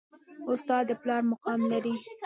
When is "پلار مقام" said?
1.01-1.59